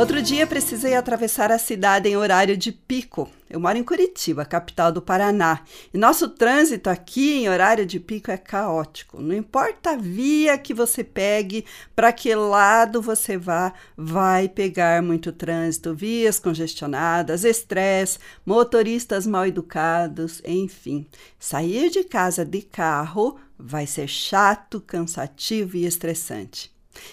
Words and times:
Outro 0.00 0.22
dia 0.22 0.46
precisei 0.46 0.94
atravessar 0.94 1.52
a 1.52 1.58
cidade 1.58 2.08
em 2.08 2.16
horário 2.16 2.56
de 2.56 2.72
pico. 2.72 3.28
Eu 3.50 3.60
moro 3.60 3.76
em 3.76 3.84
Curitiba, 3.84 4.46
capital 4.46 4.90
do 4.90 5.02
Paraná, 5.02 5.60
e 5.92 5.98
nosso 5.98 6.26
trânsito 6.26 6.88
aqui 6.88 7.34
em 7.34 7.50
horário 7.50 7.84
de 7.84 8.00
pico 8.00 8.30
é 8.30 8.38
caótico. 8.38 9.20
Não 9.20 9.34
importa 9.36 9.90
a 9.90 9.96
via 9.96 10.56
que 10.56 10.72
você 10.72 11.04
pegue, 11.04 11.66
para 11.94 12.14
que 12.14 12.34
lado 12.34 13.02
você 13.02 13.36
vá, 13.36 13.74
vai 13.94 14.48
pegar 14.48 15.02
muito 15.02 15.32
trânsito, 15.32 15.94
vias 15.94 16.38
congestionadas, 16.38 17.44
estresse, 17.44 18.18
motoristas 18.46 19.26
mal 19.26 19.44
educados, 19.44 20.40
enfim. 20.46 21.06
Sair 21.38 21.90
de 21.90 22.04
casa 22.04 22.42
de 22.42 22.62
carro 22.62 23.38
vai 23.58 23.86
ser 23.86 24.08
chato, 24.08 24.80
cansativo 24.80 25.76
e 25.76 25.84
estressante. 25.84 26.72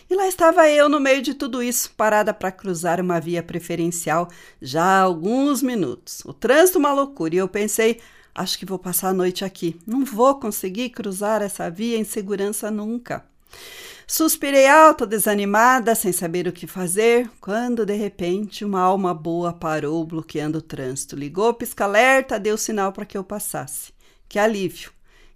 E 0.10 0.16
lá 0.16 0.28
estava 0.28 0.70
eu 0.70 0.90
no 0.90 1.00
meio 1.00 1.22
de 1.22 1.34
tudo 1.34 1.62
isso, 1.62 1.92
parada 1.96 2.34
para 2.34 2.52
cruzar 2.52 3.00
uma 3.00 3.20
via 3.20 3.44
preferencial 3.44 4.30
já 4.62 4.84
há 4.84 5.02
alguns 5.02 5.62
minutos. 5.62 6.22
O 6.26 6.34
trânsito 6.34 6.80
uma 6.80 6.94
loucura 6.94 7.36
e 7.36 7.38
eu 7.38 7.48
pensei, 7.48 8.00
acho 8.34 8.58
que 8.58 8.66
vou 8.66 8.80
passar 8.80 9.10
a 9.10 9.14
noite 9.14 9.46
aqui. 9.46 9.80
Não 9.86 10.04
vou 10.04 10.40
conseguir 10.40 10.90
cruzar 10.90 11.42
essa 11.42 11.70
via 11.70 11.98
em 11.98 12.04
segurança 12.04 12.72
nunca. 12.72 13.26
Suspirei 14.10 14.68
alto, 14.68 15.06
desanimada, 15.06 15.94
sem 15.94 16.14
saber 16.14 16.48
o 16.48 16.54
que 16.54 16.66
fazer, 16.66 17.30
quando 17.42 17.86
de 17.86 17.94
repente 17.94 18.64
uma 18.64 18.80
alma 18.80 19.14
boa 19.14 19.52
parou 19.52 20.06
bloqueando 20.06 20.60
o 20.60 20.62
trânsito. 20.62 21.16
Ligou 21.16 21.54
pisca-alerta, 21.54 22.40
deu 22.40 22.58
sinal 22.58 22.94
para 22.94 23.06
que 23.06 23.18
eu 23.18 23.24
passasse. 23.24 23.92
Que 24.30 24.40
alívio! 24.40 24.92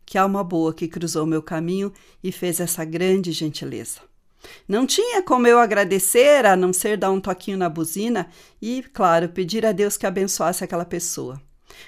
Que 0.06 0.18
alma 0.18 0.44
boa 0.44 0.74
que 0.74 0.88
cruzou 0.88 1.26
meu 1.26 1.42
caminho 1.42 1.92
e 2.24 2.32
fez 2.32 2.60
essa 2.60 2.86
grande 2.86 3.32
gentileza. 3.34 4.11
Não 4.68 4.86
tinha 4.86 5.22
como 5.22 5.48
eu 5.48 5.60
agradecer 5.60 6.46
a 6.46 6.56
não 6.56 6.74
ser 6.74 6.98
dar 6.98 7.12
um 7.12 7.22
toquinho 7.22 7.58
na 7.58 7.70
buzina 7.70 8.28
e, 8.62 8.84
claro, 8.94 9.30
pedir 9.30 9.66
a 9.66 9.72
Deus 9.72 9.98
que 9.98 10.06
abençoasse 10.06 10.64
aquela 10.64 10.86
pessoa. 10.86 11.42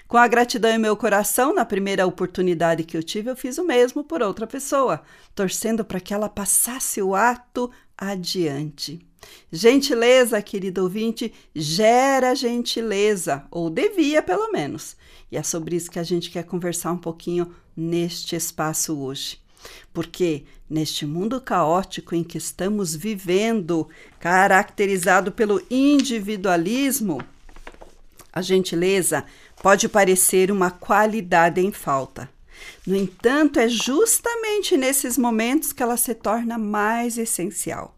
Com 0.08 0.18
a 0.18 0.28
gratidão 0.28 0.72
em 0.72 0.80
meu 0.80 0.96
coração, 0.96 1.54
na 1.54 1.66
primeira 1.66 2.06
oportunidade 2.06 2.84
que 2.84 2.96
eu 2.96 3.04
tive, 3.04 3.30
eu 3.30 3.36
fiz 3.36 3.58
o 3.58 3.66
mesmo 3.66 4.04
por 4.04 4.22
outra 4.22 4.48
pessoa, 4.48 5.02
torcendo 5.36 5.84
para 5.84 6.00
que 6.00 6.14
ela 6.14 6.30
passasse 6.30 7.02
o 7.02 7.16
ato 7.16 7.70
adiante. 7.98 9.00
Gentileza, 9.52 10.42
querido 10.42 10.84
ouvinte, 10.84 11.34
gera 11.56 12.36
gentileza, 12.36 13.46
ou 13.50 13.70
devia 13.70 14.22
pelo 14.22 14.52
menos. 14.52 14.96
E 15.32 15.38
é 15.38 15.44
sobre 15.44 15.76
isso 15.76 15.90
que 15.90 16.00
a 16.00 16.04
gente 16.04 16.30
quer 16.30 16.44
conversar 16.44 16.92
um 16.92 16.98
pouquinho 16.98 17.54
neste 17.76 18.36
espaço 18.36 19.00
hoje. 19.00 19.43
Porque 19.94 20.46
neste 20.70 21.06
mundo 21.06 21.40
caótico 21.40 22.16
em 22.16 22.24
que 22.24 22.38
estamos 22.38 22.96
vivendo, 22.96 23.88
caracterizado 24.20 25.32
pelo 25.32 25.62
individualismo, 25.70 27.22
a 28.32 28.42
gentileza 28.42 29.24
pode 29.62 29.88
parecer 29.88 30.52
uma 30.52 30.72
qualidade 30.72 31.62
em 31.62 31.72
falta. 31.72 32.30
No 32.86 32.96
entanto, 32.96 33.60
é 33.60 33.68
justamente 33.68 34.76
nesses 34.76 35.18
momentos 35.18 35.72
que 35.72 35.84
ela 35.84 35.98
se 35.98 36.16
torna 36.16 36.58
mais 36.58 37.18
essencial. 37.18 37.98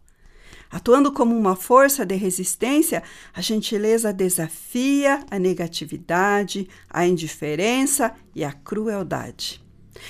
Atuando 0.70 1.12
como 1.12 1.36
uma 1.36 1.56
força 1.56 2.04
de 2.04 2.16
resistência, 2.16 3.02
a 3.32 3.40
gentileza 3.40 4.12
desafia 4.12 5.24
a 5.30 5.38
negatividade, 5.38 6.68
a 6.90 7.06
indiferença 7.06 8.14
e 8.34 8.44
a 8.44 8.52
crueldade. 8.52 9.64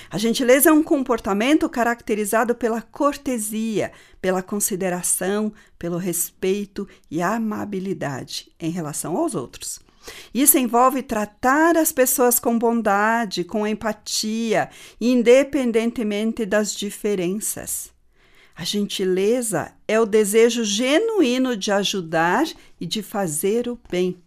A 0.09 0.17
gentileza 0.17 0.69
é 0.69 0.73
um 0.73 0.83
comportamento 0.83 1.67
caracterizado 1.69 2.55
pela 2.55 2.81
cortesia, 2.81 3.91
pela 4.21 4.41
consideração, 4.41 5.51
pelo 5.77 5.97
respeito 5.97 6.87
e 7.09 7.21
amabilidade 7.21 8.51
em 8.59 8.69
relação 8.69 9.15
aos 9.17 9.35
outros. 9.35 9.79
Isso 10.33 10.57
envolve 10.57 11.03
tratar 11.03 11.75
as 11.77 11.91
pessoas 11.91 12.39
com 12.39 12.57
bondade, 12.57 13.43
com 13.43 13.67
empatia, 13.67 14.69
independentemente 14.99 16.45
das 16.45 16.73
diferenças. 16.73 17.91
A 18.55 18.63
gentileza 18.63 19.73
é 19.87 19.99
o 19.99 20.05
desejo 20.05 20.63
genuíno 20.63 21.55
de 21.55 21.71
ajudar 21.71 22.45
e 22.79 22.85
de 22.85 23.03
fazer 23.03 23.67
o 23.67 23.79
bem. 23.89 24.17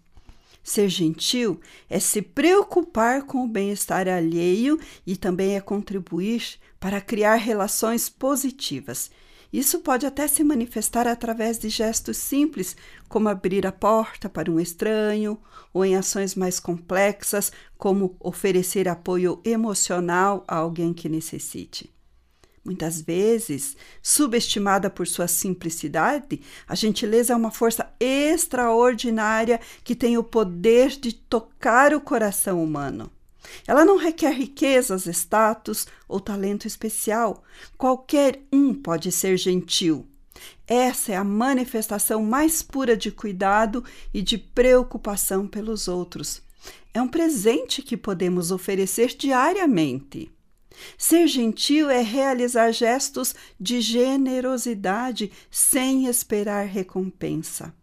Ser 0.63 0.89
gentil 0.89 1.61
é 1.89 1.99
se 1.99 2.21
preocupar 2.21 3.25
com 3.25 3.45
o 3.45 3.49
bem-estar 3.49 4.07
alheio 4.09 4.79
e 5.07 5.17
também 5.17 5.57
é 5.57 5.61
contribuir 5.61 6.59
para 6.79 7.01
criar 7.01 7.37
relações 7.37 8.09
positivas. 8.09 9.11
Isso 9.53 9.81
pode 9.81 10.07
até 10.07 10.29
se 10.29 10.45
manifestar 10.45 11.09
através 11.09 11.59
de 11.59 11.69
gestos 11.69 12.17
simples, 12.19 12.77
como 13.09 13.29
abrir 13.29 13.67
a 13.67 13.73
porta 13.73 14.29
para 14.29 14.51
um 14.51 14.61
estranho, 14.61 15.41
ou 15.75 15.85
em 15.85 15.97
ações 15.97 16.37
mais 16.37 16.61
complexas, 16.61 17.51
como 17.77 18.17
oferecer 18.21 18.89
apoio 18.89 19.41
emocional 19.45 20.45
a 20.47 20.57
alguém 20.57 20.95
que 20.95 21.09
necessite. 21.09 21.93
Muitas 22.63 23.01
vezes, 23.01 23.75
subestimada 24.03 24.91
por 24.91 25.07
sua 25.07 25.27
simplicidade, 25.27 26.43
a 26.69 26.75
gentileza 26.75 27.33
é 27.33 27.37
uma 27.37 27.51
força 27.51 27.91
extraordinária 27.99 29.59
que 29.83 29.95
tem 29.95 30.19
o 30.19 30.25
poder 30.25 30.91
de 30.91 31.13
tocar 31.13 31.95
o 31.95 32.01
coração 32.01 32.63
humano. 32.63 33.11
Ela 33.67 33.85
não 33.85 33.97
requer 33.97 34.33
riquezas, 34.33 35.07
status 35.07 35.87
ou 36.07 36.21
talento 36.21 36.67
especial. 36.67 37.43
Qualquer 37.79 38.43
um 38.53 38.75
pode 38.75 39.11
ser 39.11 39.39
gentil. 39.39 40.07
Essa 40.67 41.13
é 41.13 41.17
a 41.17 41.25
manifestação 41.25 42.23
mais 42.23 42.63
pura 42.63 42.97
de 42.97 43.11
cuidado 43.11 43.83
e 44.13 44.23
de 44.23 44.37
preocupação 44.37 45.47
pelos 45.47 45.89
outros. 45.89 46.43
É 46.93 47.01
um 47.01 47.09
presente 47.09 47.83
que 47.83 47.97
podemos 47.97 48.51
oferecer 48.51 49.17
diariamente. 49.17 50.31
Ser 50.97 51.27
gentil 51.27 51.91
é 51.91 52.01
realizar 52.01 52.73
gestos 52.73 53.35
de 53.59 53.81
generosidade 53.81 55.31
sem 55.51 56.07
esperar 56.07 56.67
recompensa. 56.67 57.75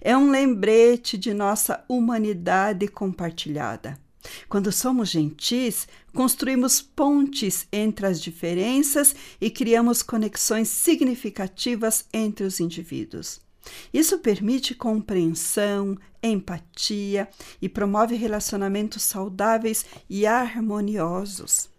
É 0.00 0.16
um 0.16 0.30
lembrete 0.30 1.18
de 1.18 1.34
nossa 1.34 1.84
humanidade 1.88 2.86
compartilhada. 2.88 3.98
Quando 4.48 4.72
somos 4.72 5.10
gentis, 5.10 5.86
construímos 6.14 6.80
pontes 6.80 7.66
entre 7.72 8.06
as 8.06 8.20
diferenças 8.20 9.14
e 9.40 9.50
criamos 9.50 10.02
conexões 10.02 10.68
significativas 10.68 12.06
entre 12.12 12.44
os 12.44 12.60
indivíduos. 12.60 13.40
Isso 13.92 14.18
permite 14.18 14.74
compreensão, 14.74 15.96
empatia 16.22 17.28
e 17.60 17.68
promove 17.68 18.14
relacionamentos 18.14 19.02
saudáveis 19.02 19.84
e 20.08 20.26
harmoniosos. 20.26 21.73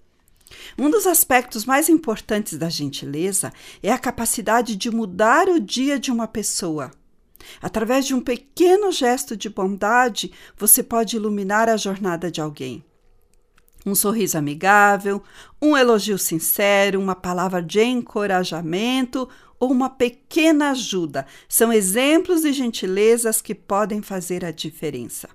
Um 0.78 0.90
dos 0.90 1.08
aspectos 1.08 1.66
mais 1.66 1.90
importantes 1.90 2.58
da 2.58 2.70
gentileza 2.70 3.52
é 3.82 3.92
a 3.92 3.98
capacidade 3.98 4.76
de 4.76 4.92
mudar 4.92 5.48
o 5.50 5.60
dia 5.60 6.00
de 6.00 6.12
uma 6.12 6.28
pessoa. 6.28 6.92
Através 7.62 8.06
de 8.06 8.14
um 8.14 8.22
pequeno 8.22 8.92
gesto 8.92 9.36
de 9.36 9.50
bondade, 9.50 10.32
você 10.58 10.82
pode 10.82 11.16
iluminar 11.16 11.70
a 11.70 11.78
jornada 11.78 12.32
de 12.32 12.42
alguém. 12.42 12.84
Um 13.86 13.94
sorriso 13.94 14.38
amigável, 14.38 15.22
um 15.62 15.78
elogio 15.78 16.18
sincero, 16.18 17.00
uma 17.00 17.16
palavra 17.16 17.62
de 17.62 17.84
encorajamento 17.84 19.30
ou 19.60 19.72
uma 19.72 19.90
pequena 19.90 20.72
ajuda 20.72 21.28
são 21.48 21.72
exemplos 21.72 22.42
de 22.42 22.52
gentilezas 22.52 23.42
que 23.42 23.54
podem 23.54 24.02
fazer 24.02 24.44
a 24.44 24.52
diferença. 24.52 25.30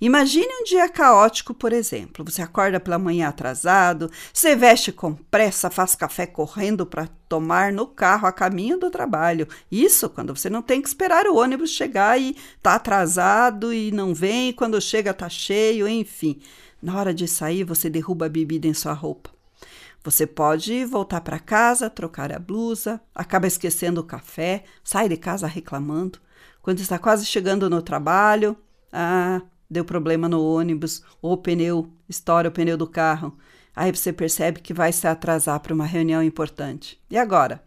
Imagine 0.00 0.48
um 0.60 0.64
dia 0.64 0.88
caótico, 0.88 1.54
por 1.54 1.72
exemplo. 1.72 2.24
Você 2.24 2.42
acorda 2.42 2.80
pela 2.80 2.98
manhã 2.98 3.28
atrasado, 3.28 4.10
você 4.32 4.56
veste 4.56 4.92
com 4.92 5.14
pressa, 5.14 5.70
faz 5.70 5.94
café 5.94 6.26
correndo 6.26 6.86
para 6.86 7.08
tomar 7.28 7.72
no 7.72 7.86
carro 7.86 8.26
a 8.26 8.32
caminho 8.32 8.78
do 8.78 8.90
trabalho. 8.90 9.46
Isso 9.70 10.08
quando 10.08 10.34
você 10.34 10.50
não 10.50 10.62
tem 10.62 10.82
que 10.82 10.88
esperar 10.88 11.26
o 11.26 11.36
ônibus 11.36 11.70
chegar 11.70 12.20
e 12.20 12.36
tá 12.62 12.74
atrasado 12.74 13.72
e 13.72 13.90
não 13.92 14.14
vem, 14.14 14.52
quando 14.52 14.80
chega 14.80 15.14
tá 15.14 15.28
cheio, 15.28 15.88
enfim. 15.88 16.40
Na 16.82 16.98
hora 16.98 17.12
de 17.12 17.28
sair, 17.28 17.62
você 17.62 17.90
derruba 17.90 18.26
a 18.26 18.28
bebida 18.28 18.66
em 18.66 18.74
sua 18.74 18.92
roupa. 18.92 19.30
Você 20.02 20.26
pode 20.26 20.84
voltar 20.86 21.20
para 21.20 21.38
casa, 21.38 21.90
trocar 21.90 22.32
a 22.32 22.38
blusa, 22.38 23.00
acaba 23.14 23.46
esquecendo 23.46 24.00
o 24.00 24.04
café, 24.04 24.64
sai 24.82 25.08
de 25.10 25.16
casa 25.16 25.46
reclamando. 25.46 26.18
Quando 26.62 26.80
está 26.80 26.98
quase 26.98 27.26
chegando 27.26 27.68
no 27.68 27.82
trabalho, 27.82 28.56
ah, 28.90 29.42
deu 29.70 29.84
problema 29.84 30.28
no 30.28 30.44
ônibus, 30.44 31.02
ou 31.22 31.32
o 31.32 31.36
pneu, 31.36 31.88
estoura 32.08 32.48
o 32.48 32.52
pneu 32.52 32.76
do 32.76 32.86
carro. 32.86 33.36
Aí 33.74 33.94
você 33.94 34.12
percebe 34.12 34.60
que 34.60 34.74
vai 34.74 34.92
se 34.92 35.06
atrasar 35.06 35.60
para 35.60 35.72
uma 35.72 35.86
reunião 35.86 36.22
importante. 36.22 37.00
E 37.08 37.16
agora? 37.16 37.62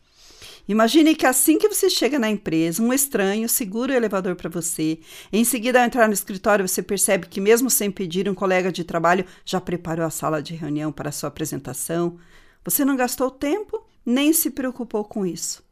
Imagine 0.67 1.15
que 1.15 1.25
assim 1.25 1.57
que 1.57 1.67
você 1.67 1.89
chega 1.89 2.17
na 2.17 2.29
empresa, 2.29 2.81
um 2.81 2.93
estranho 2.93 3.49
segura 3.49 3.93
o 3.93 3.95
elevador 3.95 4.35
para 4.35 4.49
você. 4.49 4.99
Em 5.31 5.43
seguida, 5.43 5.79
ao 5.79 5.85
entrar 5.85 6.07
no 6.07 6.13
escritório, 6.13 6.67
você 6.67 6.81
percebe 6.81 7.27
que, 7.27 7.41
mesmo 7.41 7.69
sem 7.69 7.91
pedir, 7.91 8.29
um 8.29 8.33
colega 8.33 8.71
de 8.71 8.83
trabalho 8.83 9.25
já 9.43 9.59
preparou 9.59 10.05
a 10.05 10.09
sala 10.09 10.41
de 10.41 10.55
reunião 10.55 10.91
para 10.91 11.09
a 11.09 11.11
sua 11.11 11.27
apresentação. 11.27 12.17
Você 12.63 12.85
não 12.85 12.95
gastou 12.95 13.29
tempo 13.29 13.83
nem 14.05 14.31
se 14.33 14.51
preocupou 14.51 15.03
com 15.03 15.25
isso. 15.25 15.63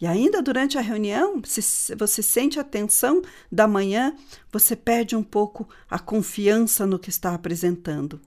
E 0.00 0.06
ainda 0.06 0.40
durante 0.40 0.78
a 0.78 0.80
reunião, 0.80 1.42
se 1.44 1.94
você 1.94 2.22
sente 2.22 2.58
a 2.58 2.64
tensão 2.64 3.20
da 3.52 3.68
manhã, 3.68 4.16
você 4.50 4.74
perde 4.74 5.14
um 5.14 5.22
pouco 5.22 5.68
a 5.90 5.98
confiança 5.98 6.86
no 6.86 6.98
que 6.98 7.10
está 7.10 7.34
apresentando. 7.34 8.18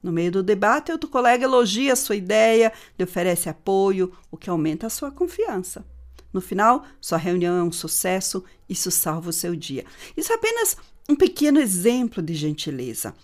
No 0.00 0.12
meio 0.12 0.30
do 0.30 0.42
debate, 0.42 0.92
outro 0.92 1.10
colega 1.10 1.44
elogia 1.44 1.94
a 1.94 1.96
sua 1.96 2.14
ideia, 2.14 2.72
lhe 2.96 3.04
oferece 3.04 3.48
apoio, 3.48 4.12
o 4.30 4.36
que 4.36 4.48
aumenta 4.48 4.86
a 4.86 4.90
sua 4.90 5.10
confiança. 5.10 5.84
No 6.32 6.40
final, 6.40 6.84
sua 7.00 7.18
reunião 7.18 7.58
é 7.58 7.62
um 7.62 7.72
sucesso, 7.72 8.44
isso 8.68 8.90
salva 8.92 9.30
o 9.30 9.32
seu 9.32 9.56
dia. 9.56 9.84
Isso 10.16 10.32
é 10.32 10.36
apenas 10.36 10.76
um 11.08 11.16
pequeno 11.16 11.58
exemplo 11.58 12.22
de 12.22 12.34
gentileza, 12.34 13.14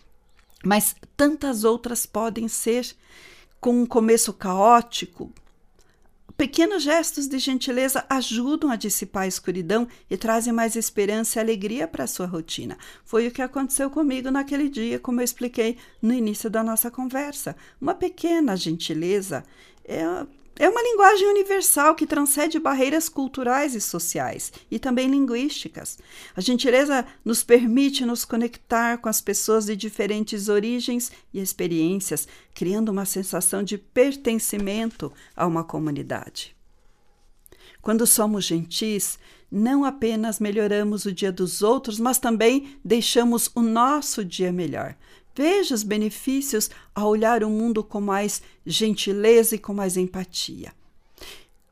mas 0.64 0.96
tantas 1.16 1.62
outras 1.62 2.04
podem 2.04 2.48
ser. 2.48 2.96
Com 3.60 3.82
um 3.82 3.86
começo 3.86 4.32
caótico, 4.32 5.32
Pequenos 6.36 6.82
gestos 6.82 7.26
de 7.26 7.38
gentileza 7.38 8.04
ajudam 8.08 8.70
a 8.70 8.76
dissipar 8.76 9.24
a 9.24 9.26
escuridão 9.26 9.86
e 10.10 10.16
trazem 10.16 10.52
mais 10.52 10.76
esperança 10.76 11.38
e 11.38 11.40
alegria 11.40 11.86
para 11.86 12.04
a 12.04 12.06
sua 12.06 12.26
rotina. 12.26 12.76
Foi 13.04 13.26
o 13.26 13.30
que 13.30 13.42
aconteceu 13.42 13.90
comigo 13.90 14.30
naquele 14.30 14.68
dia, 14.68 14.98
como 14.98 15.20
eu 15.20 15.24
expliquei 15.24 15.76
no 16.00 16.12
início 16.12 16.48
da 16.50 16.62
nossa 16.62 16.90
conversa. 16.90 17.54
Uma 17.80 17.94
pequena 17.94 18.56
gentileza 18.56 19.44
é 19.84 20.04
é 20.58 20.68
uma 20.68 20.82
linguagem 20.82 21.28
universal 21.28 21.94
que 21.94 22.06
transcende 22.06 22.58
barreiras 22.58 23.08
culturais 23.08 23.74
e 23.74 23.80
sociais 23.80 24.52
e 24.70 24.78
também 24.78 25.08
linguísticas. 25.08 25.98
A 26.36 26.40
gentileza 26.40 27.06
nos 27.24 27.42
permite 27.42 28.04
nos 28.04 28.24
conectar 28.24 28.98
com 28.98 29.08
as 29.08 29.20
pessoas 29.20 29.66
de 29.66 29.74
diferentes 29.74 30.48
origens 30.48 31.10
e 31.32 31.40
experiências, 31.40 32.28
criando 32.54 32.90
uma 32.90 33.06
sensação 33.06 33.62
de 33.62 33.78
pertencimento 33.78 35.12
a 35.34 35.46
uma 35.46 35.64
comunidade. 35.64 36.54
Quando 37.80 38.06
somos 38.06 38.44
gentis, 38.44 39.18
não 39.50 39.84
apenas 39.84 40.38
melhoramos 40.38 41.04
o 41.04 41.12
dia 41.12 41.32
dos 41.32 41.62
outros, 41.62 41.98
mas 41.98 42.18
também 42.18 42.78
deixamos 42.84 43.50
o 43.54 43.60
nosso 43.60 44.24
dia 44.24 44.52
melhor. 44.52 44.96
Veja 45.34 45.74
os 45.74 45.82
benefícios 45.82 46.70
ao 46.94 47.08
olhar 47.08 47.42
o 47.42 47.50
mundo 47.50 47.82
com 47.82 48.00
mais 48.00 48.42
gentileza 48.66 49.54
e 49.54 49.58
com 49.58 49.72
mais 49.72 49.96
empatia. 49.96 50.72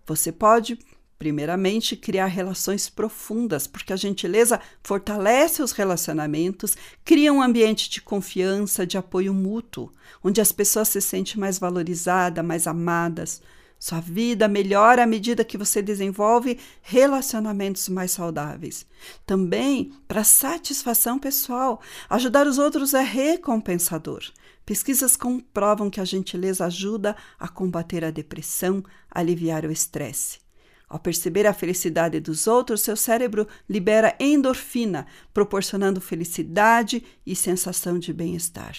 Você 0.06 0.32
pode, 0.32 0.78
primeiramente, 1.18 1.94
criar 1.94 2.26
relações 2.26 2.88
profundas, 2.88 3.66
porque 3.66 3.92
a 3.92 3.96
gentileza 3.96 4.60
fortalece 4.82 5.62
os 5.62 5.72
relacionamentos, 5.72 6.76
cria 7.04 7.32
um 7.32 7.42
ambiente 7.42 7.90
de 7.90 8.00
confiança, 8.00 8.86
de 8.86 8.96
apoio 8.96 9.34
mútuo, 9.34 9.92
onde 10.24 10.40
as 10.40 10.50
pessoas 10.50 10.88
se 10.88 11.00
sentem 11.00 11.38
mais 11.38 11.58
valorizadas, 11.58 12.44
mais 12.44 12.66
amadas. 12.66 13.42
Sua 13.80 13.98
vida 13.98 14.46
melhora 14.46 15.04
à 15.04 15.06
medida 15.06 15.42
que 15.42 15.56
você 15.56 15.80
desenvolve 15.80 16.58
relacionamentos 16.82 17.88
mais 17.88 18.10
saudáveis. 18.10 18.84
Também 19.24 19.94
para 20.06 20.22
satisfação 20.22 21.18
pessoal, 21.18 21.80
ajudar 22.10 22.46
os 22.46 22.58
outros 22.58 22.92
é 22.92 23.00
recompensador. 23.00 24.22
Pesquisas 24.66 25.16
comprovam 25.16 25.88
que 25.88 25.98
a 25.98 26.04
gentileza 26.04 26.66
ajuda 26.66 27.16
a 27.38 27.48
combater 27.48 28.04
a 28.04 28.10
depressão, 28.10 28.84
aliviar 29.10 29.64
o 29.64 29.72
estresse. 29.72 30.40
Ao 30.86 30.98
perceber 30.98 31.46
a 31.46 31.54
felicidade 31.54 32.20
dos 32.20 32.46
outros, 32.46 32.82
seu 32.82 32.96
cérebro 32.96 33.48
libera 33.66 34.14
endorfina, 34.20 35.06
proporcionando 35.32 36.02
felicidade 36.02 37.02
e 37.24 37.34
sensação 37.34 37.98
de 37.98 38.12
bem-estar. 38.12 38.76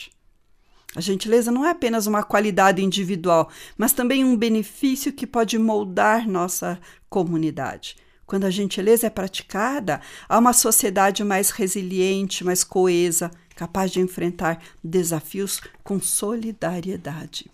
A 0.96 1.00
gentileza 1.00 1.52
não 1.52 1.66
é 1.66 1.70
apenas 1.70 2.06
uma 2.06 2.22
qualidade 2.22 2.84
individual, 2.84 3.50
mas 3.78 3.94
também 3.94 4.26
um 4.26 4.36
benefício 4.36 5.14
que 5.14 5.26
pode 5.26 5.58
moldar 5.58 6.28
nossa 6.28 6.80
comunidade. 7.10 7.96
Quando 8.26 8.46
a 8.46 8.50
gentileza 8.50 9.08
é 9.08 9.10
praticada, 9.10 10.02
há 10.28 10.38
uma 10.38 10.54
sociedade 10.54 11.24
mais 11.24 11.50
resiliente, 11.50 12.44
mais 12.44 12.64
coesa, 12.64 13.32
capaz 13.56 13.92
de 13.92 14.00
enfrentar 14.00 14.62
desafios 14.84 15.62
com 15.84 16.00
solidariedade. 16.00 17.50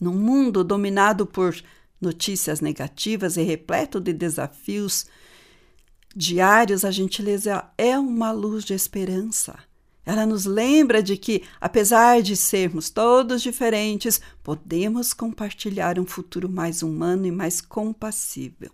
Num 0.00 0.14
mundo 0.14 0.62
dominado 0.62 1.26
por 1.26 1.56
notícias 2.00 2.60
negativas 2.60 3.36
e 3.36 3.42
repleto 3.42 4.00
de 4.00 4.12
desafios 4.12 5.06
diários, 6.14 6.84
a 6.84 6.90
gentileza 6.90 7.64
é 7.76 7.98
uma 7.98 8.30
luz 8.32 8.64
de 8.64 8.74
esperança. 8.74 9.67
Ela 10.08 10.24
nos 10.24 10.46
lembra 10.46 11.02
de 11.02 11.18
que, 11.18 11.42
apesar 11.60 12.22
de 12.22 12.34
sermos 12.34 12.88
todos 12.88 13.42
diferentes, 13.42 14.22
podemos 14.42 15.12
compartilhar 15.12 15.98
um 15.98 16.06
futuro 16.06 16.48
mais 16.48 16.82
humano 16.82 17.26
e 17.26 17.30
mais 17.30 17.60
compassível. 17.60 18.70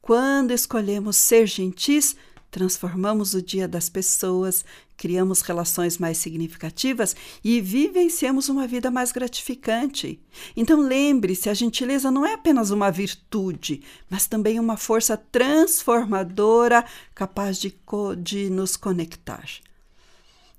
Quando 0.00 0.52
escolhemos 0.52 1.16
ser 1.16 1.48
gentis, 1.48 2.14
transformamos 2.48 3.34
o 3.34 3.42
dia 3.42 3.66
das 3.66 3.88
pessoas, 3.88 4.64
criamos 4.96 5.40
relações 5.40 5.98
mais 5.98 6.18
significativas 6.18 7.16
e 7.42 7.60
vivenciamos 7.60 8.48
uma 8.48 8.64
vida 8.64 8.88
mais 8.88 9.10
gratificante. 9.10 10.22
Então 10.56 10.80
lembre-se, 10.80 11.48
a 11.48 11.54
gentileza 11.54 12.08
não 12.08 12.24
é 12.24 12.34
apenas 12.34 12.70
uma 12.70 12.88
virtude, 12.88 13.82
mas 14.08 14.28
também 14.28 14.60
uma 14.60 14.76
força 14.76 15.16
transformadora 15.16 16.84
capaz 17.16 17.58
de, 17.58 17.74
de 18.22 18.48
nos 18.48 18.76
conectar. 18.76 19.44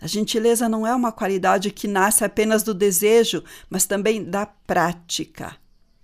A 0.03 0.07
gentileza 0.07 0.67
não 0.67 0.85
é 0.85 0.93
uma 0.93 1.13
qualidade 1.13 1.71
que 1.71 1.87
nasce 1.87 2.25
apenas 2.25 2.61
do 2.61 2.73
desejo, 2.73 3.41
mas 3.69 3.85
também 3.85 4.21
da 4.21 4.45
prática. 4.45 5.55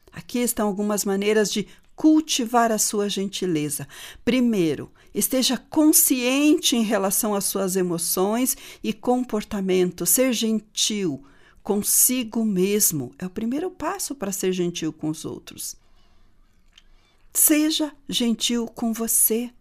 Aqui 0.10 0.39
estão 0.39 0.68
algumas 0.68 1.03
maneiras 1.03 1.51
de 1.51 1.68
cultivar 1.98 2.72
a 2.72 2.77
sua 2.77 3.10
gentileza. 3.10 3.86
Primeiro, 4.24 4.89
esteja 5.13 5.58
consciente 5.58 6.77
em 6.77 6.82
relação 6.82 7.36
às 7.36 7.44
suas 7.44 7.75
emoções 7.75 8.56
e 8.82 8.94
comportamento. 8.94 10.06
Ser 10.06 10.32
gentil 10.32 11.22
consigo 11.62 12.46
mesmo 12.46 13.13
é 13.20 13.25
o 13.25 13.29
primeiro 13.29 13.70
passo 13.70 14.15
para 14.15 14.32
ser 14.32 14.53
gentil 14.53 14.94
com 14.94 15.10
os 15.10 15.25
outros. 15.25 15.75
Seja 17.34 17.91
gentil 18.08 18.65
com 18.65 18.94
você. 18.94 19.51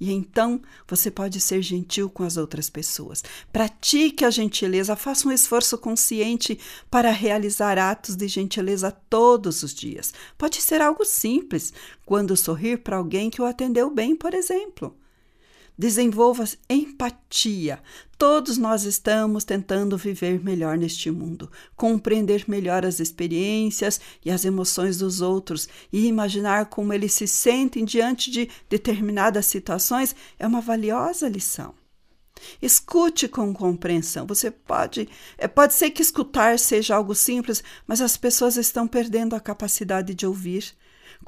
E 0.00 0.12
então 0.12 0.60
você 0.86 1.10
pode 1.10 1.40
ser 1.40 1.60
gentil 1.62 2.08
com 2.08 2.22
as 2.22 2.36
outras 2.36 2.70
pessoas. 2.70 3.22
Pratique 3.52 4.24
a 4.24 4.30
gentileza, 4.30 4.94
faça 4.94 5.28
um 5.28 5.32
esforço 5.32 5.76
consciente 5.76 6.58
para 6.90 7.10
realizar 7.10 7.78
atos 7.78 8.14
de 8.14 8.28
gentileza 8.28 8.90
todos 9.10 9.62
os 9.62 9.74
dias. 9.74 10.14
Pode 10.36 10.60
ser 10.62 10.80
algo 10.80 11.04
simples, 11.04 11.72
quando 12.06 12.36
sorrir 12.36 12.78
para 12.78 12.96
alguém 12.96 13.30
que 13.30 13.42
o 13.42 13.44
atendeu 13.44 13.90
bem, 13.90 14.14
por 14.14 14.34
exemplo. 14.34 14.96
Desenvolva 15.78 16.44
empatia. 16.68 17.80
Todos 18.18 18.58
nós 18.58 18.82
estamos 18.82 19.44
tentando 19.44 19.96
viver 19.96 20.42
melhor 20.42 20.76
neste 20.76 21.08
mundo, 21.08 21.48
compreender 21.76 22.44
melhor 22.48 22.84
as 22.84 22.98
experiências 22.98 24.00
e 24.24 24.30
as 24.30 24.44
emoções 24.44 24.98
dos 24.98 25.20
outros 25.20 25.68
e 25.92 26.06
imaginar 26.06 26.66
como 26.66 26.92
eles 26.92 27.12
se 27.12 27.28
sentem 27.28 27.84
diante 27.84 28.28
de 28.28 28.48
determinadas 28.68 29.46
situações 29.46 30.16
é 30.36 30.44
uma 30.44 30.60
valiosa 30.60 31.28
lição. 31.28 31.72
Escute 32.60 33.28
com 33.28 33.54
compreensão. 33.54 34.26
Você 34.26 34.50
pode, 34.50 35.08
é, 35.36 35.46
pode 35.46 35.74
ser 35.74 35.90
que 35.90 36.02
escutar 36.02 36.58
seja 36.58 36.96
algo 36.96 37.14
simples, 37.14 37.62
mas 37.86 38.00
as 38.00 38.16
pessoas 38.16 38.56
estão 38.56 38.86
perdendo 38.86 39.36
a 39.36 39.40
capacidade 39.40 40.14
de 40.14 40.26
ouvir. 40.26 40.74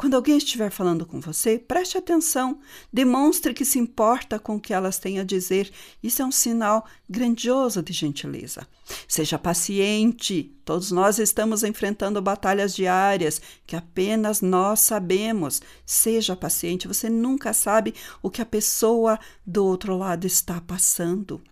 Quando 0.00 0.14
alguém 0.14 0.38
estiver 0.38 0.70
falando 0.70 1.04
com 1.04 1.20
você, 1.20 1.58
preste 1.58 1.98
atenção, 1.98 2.58
demonstre 2.90 3.52
que 3.52 3.66
se 3.66 3.78
importa 3.78 4.38
com 4.38 4.56
o 4.56 4.60
que 4.60 4.72
elas 4.72 4.98
têm 4.98 5.18
a 5.18 5.24
dizer. 5.24 5.70
Isso 6.02 6.22
é 6.22 6.24
um 6.24 6.32
sinal 6.32 6.86
grandioso 7.06 7.82
de 7.82 7.92
gentileza. 7.92 8.66
Seja 9.06 9.38
paciente. 9.38 10.56
Todos 10.64 10.90
nós 10.90 11.18
estamos 11.18 11.62
enfrentando 11.62 12.22
batalhas 12.22 12.74
diárias 12.74 13.42
que 13.66 13.76
apenas 13.76 14.40
nós 14.40 14.80
sabemos. 14.80 15.60
Seja 15.84 16.34
paciente, 16.34 16.88
você 16.88 17.10
nunca 17.10 17.52
sabe 17.52 17.94
o 18.22 18.30
que 18.30 18.40
a 18.40 18.46
pessoa 18.46 19.18
do 19.46 19.66
outro 19.66 19.98
lado 19.98 20.26
está 20.26 20.62
passando. 20.62 21.42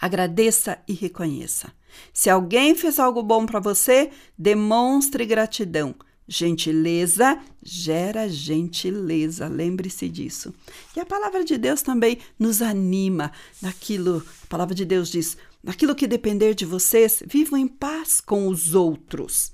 Agradeça 0.00 0.80
e 0.88 0.92
reconheça. 0.92 1.72
Se 2.12 2.28
alguém 2.28 2.74
fez 2.74 2.98
algo 2.98 3.22
bom 3.22 3.46
para 3.46 3.60
você, 3.60 4.10
demonstre 4.36 5.24
gratidão. 5.24 5.94
Gentileza 6.28 7.40
gera 7.62 8.28
gentileza, 8.28 9.48
lembre-se 9.48 10.10
disso. 10.10 10.54
E 10.94 11.00
a 11.00 11.06
palavra 11.06 11.42
de 11.42 11.56
Deus 11.56 11.80
também 11.80 12.18
nos 12.38 12.60
anima 12.60 13.32
naquilo, 13.62 14.22
a 14.42 14.46
palavra 14.46 14.74
de 14.74 14.84
Deus 14.84 15.10
diz: 15.10 15.38
naquilo 15.64 15.94
que 15.94 16.06
depender 16.06 16.54
de 16.54 16.66
vocês, 16.66 17.22
vivam 17.26 17.58
em 17.58 17.66
paz 17.66 18.20
com 18.20 18.46
os 18.48 18.74
outros. 18.74 19.52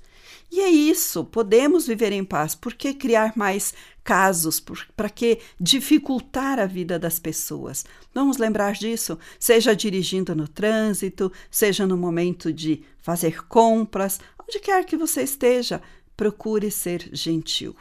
E 0.51 0.59
é 0.59 0.69
isso, 0.69 1.23
podemos 1.23 1.87
viver 1.87 2.11
em 2.11 2.23
paz. 2.23 2.55
Por 2.55 2.73
que 2.73 2.93
criar 2.93 3.33
mais 3.35 3.73
casos? 4.03 4.63
Para 4.95 5.09
que 5.09 5.39
dificultar 5.59 6.59
a 6.59 6.65
vida 6.65 6.99
das 6.99 7.19
pessoas? 7.19 7.85
Vamos 8.13 8.37
lembrar 8.37 8.73
disso, 8.73 9.17
seja 9.39 9.75
dirigindo 9.75 10.35
no 10.35 10.47
trânsito, 10.47 11.31
seja 11.49 11.87
no 11.87 11.97
momento 11.97 12.53
de 12.53 12.83
fazer 13.01 13.45
compras, 13.47 14.19
onde 14.41 14.59
quer 14.59 14.85
que 14.85 14.95
você 14.95 15.23
esteja 15.23 15.81
procure 16.15 16.71
ser 16.71 17.09
gentil. 17.11 17.75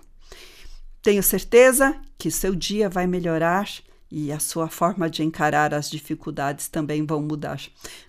Tenho 1.03 1.23
certeza 1.23 2.01
que 2.19 2.31
seu 2.31 2.55
dia 2.55 2.89
vai 2.89 3.07
melhorar 3.07 3.69
e 4.11 4.31
a 4.31 4.39
sua 4.39 4.69
forma 4.69 5.11
de 5.11 5.23
encarar 5.23 5.75
as 5.75 5.91
dificuldades 5.91 6.69
também 6.69 7.05
vão 7.05 7.21
mudar. 7.21 7.61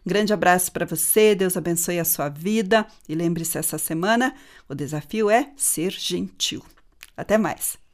Um 0.06 0.10
grande 0.10 0.32
abraço 0.32 0.72
para 0.72 0.86
você, 0.86 1.34
Deus 1.34 1.58
abençoe 1.58 2.00
a 2.00 2.06
sua 2.06 2.30
vida 2.30 2.86
e 3.10 3.16
lembre-se 3.16 3.58
essa 3.58 3.78
semana, 3.78 4.36
o 4.70 4.76
desafio 4.76 5.30
é 5.30 5.52
ser 5.58 5.92
gentil. 5.92 6.64
Até 7.18 7.38
mais. 7.38 7.85